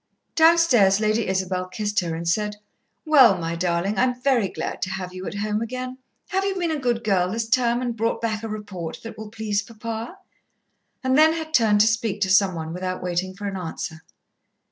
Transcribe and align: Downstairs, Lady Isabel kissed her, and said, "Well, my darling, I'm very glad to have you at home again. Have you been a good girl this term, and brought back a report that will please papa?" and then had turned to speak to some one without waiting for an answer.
Downstairs, 0.33 0.99
Lady 0.99 1.27
Isabel 1.27 1.67
kissed 1.67 1.99
her, 1.99 2.15
and 2.15 2.27
said, 2.27 2.55
"Well, 3.05 3.37
my 3.37 3.55
darling, 3.55 3.99
I'm 3.99 4.19
very 4.19 4.47
glad 4.49 4.81
to 4.81 4.89
have 4.89 5.13
you 5.13 5.27
at 5.27 5.35
home 5.35 5.61
again. 5.61 5.99
Have 6.29 6.43
you 6.43 6.55
been 6.57 6.71
a 6.71 6.79
good 6.79 7.03
girl 7.03 7.29
this 7.31 7.47
term, 7.47 7.83
and 7.83 7.95
brought 7.95 8.19
back 8.19 8.41
a 8.41 8.49
report 8.49 9.01
that 9.03 9.15
will 9.15 9.29
please 9.29 9.61
papa?" 9.61 10.17
and 11.03 11.15
then 11.15 11.33
had 11.33 11.53
turned 11.53 11.81
to 11.81 11.87
speak 11.87 12.19
to 12.21 12.31
some 12.31 12.55
one 12.55 12.73
without 12.73 13.03
waiting 13.03 13.35
for 13.35 13.45
an 13.45 13.55
answer. 13.57 14.01